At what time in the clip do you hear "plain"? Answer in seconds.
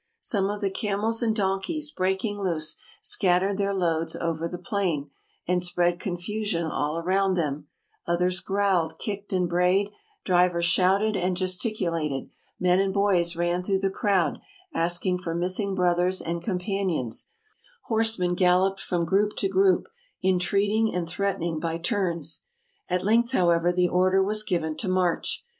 4.57-5.11